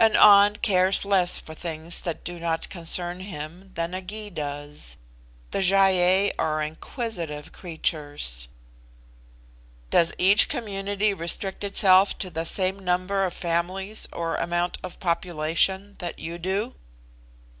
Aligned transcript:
An 0.00 0.16
An 0.16 0.56
cares 0.56 1.04
less 1.04 1.38
for 1.38 1.54
things 1.54 2.00
that 2.00 2.24
do 2.24 2.40
not 2.40 2.68
concern 2.68 3.20
him 3.20 3.70
than 3.76 3.94
a 3.94 4.02
Gy 4.02 4.30
does; 4.30 4.96
the 5.52 5.62
Gy 5.62 5.76
ei 5.76 6.32
are 6.40 6.60
inquisitive 6.60 7.52
creatures." 7.52 8.48
"Does 9.90 10.12
each 10.18 10.48
community 10.48 11.14
restrict 11.14 11.62
itself 11.62 12.18
to 12.18 12.30
the 12.30 12.44
same 12.44 12.80
number 12.80 13.24
of 13.24 13.32
families 13.32 14.08
or 14.12 14.34
amount 14.34 14.76
of 14.82 14.98
population 14.98 15.94
that 16.00 16.18
you 16.18 16.36
do?" 16.38 16.74